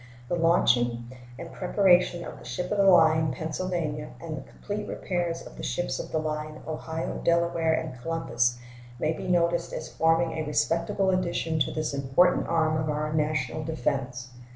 [0.29, 5.45] The launching and preparation of the ship of the line Pennsylvania and the complete repairs
[5.45, 8.57] of the ships of the line Ohio, Delaware, and Columbus
[8.97, 13.63] may be noticed as forming a respectable addition to this important arm of our national
[13.63, 14.29] defense.